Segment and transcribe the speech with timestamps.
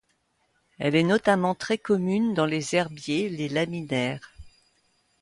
[0.79, 4.31] Elle est notamment très commune dans les herbiers, les laminaires.